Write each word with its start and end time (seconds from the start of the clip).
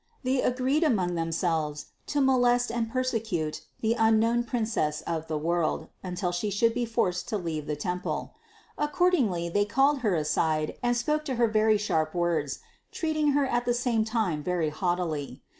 They 0.23 0.41
agreed 0.41 0.81
among 0.83 1.13
themselves 1.13 1.91
to 2.07 2.21
molest 2.21 2.71
and 2.71 2.89
persecute 2.89 3.61
the 3.81 3.93
unknown 3.93 4.45
Princess 4.45 5.01
of 5.01 5.27
the 5.27 5.37
world, 5.37 5.89
until 6.01 6.31
She 6.31 6.49
should 6.49 6.73
be 6.73 6.87
forced 6.87 7.27
to 7.29 7.37
leave 7.37 7.67
the 7.67 7.75
temple. 7.75 8.33
Accordingly 8.79 9.47
they 9.47 9.65
called 9.65 9.99
Her 9.99 10.15
aside 10.15 10.73
and 10.81 10.97
spoke 10.97 11.23
to 11.25 11.35
Her 11.35 11.47
very 11.47 11.77
sharp 11.77 12.15
words, 12.15 12.61
treating 12.91 13.33
Her 13.33 13.45
at 13.45 13.65
the 13.65 13.75
same 13.75 14.03
time 14.03 14.41
very 14.41 14.69
haughtily. 14.71 15.43